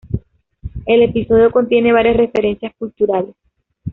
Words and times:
El 0.87 1.03
episodio 1.03 1.51
contiene 1.51 1.93
varias 1.93 2.17
referencias 2.17 2.73
culturales. 2.73 3.35